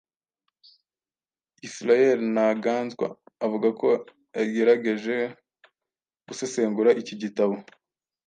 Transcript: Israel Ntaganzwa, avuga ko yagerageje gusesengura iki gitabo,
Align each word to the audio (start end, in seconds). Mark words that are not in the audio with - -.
Israel 1.67 2.19
Ntaganzwa, 2.33 3.07
avuga 3.45 3.67
ko 3.79 3.87
yagerageje 4.37 5.15
gusesengura 6.27 6.89
iki 7.01 7.15
gitabo, 7.21 7.55